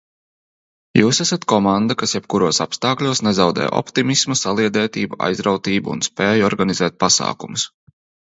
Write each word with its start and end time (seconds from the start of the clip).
Jūs 0.99 1.17
esat 1.25 1.43
komanda, 1.51 1.97
kas 2.03 2.15
jebkuros 2.17 2.59
apstākļos 2.65 3.21
nezaudē 3.27 3.67
optimismu, 3.81 4.37
saliedētību, 4.41 5.19
aizrautību 5.29 5.95
un 5.97 6.03
spēju 6.09 6.49
organizēt 6.51 6.97
pasākumus! 7.05 7.69